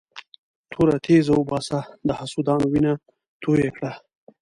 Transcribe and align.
توره 0.71 0.97
تېزه 1.05 1.33
وباسه 1.35 1.79
د 2.07 2.09
حسودانو 2.19 2.65
وینه 2.71 2.93
توی 3.41 3.69
کړه. 3.75 3.91